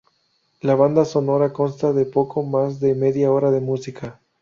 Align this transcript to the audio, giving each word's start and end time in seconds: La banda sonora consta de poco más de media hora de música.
La 0.61 0.73
banda 0.73 1.05
sonora 1.05 1.53
consta 1.53 1.93
de 1.93 2.07
poco 2.07 2.41
más 2.41 2.79
de 2.79 2.95
media 2.95 3.31
hora 3.31 3.51
de 3.51 3.59
música. 3.61 4.19